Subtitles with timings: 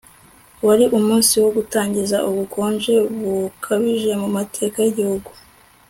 [0.65, 5.31] Wari umunsi wo gutangiza ubukonje bukabije mu mateka yigihugu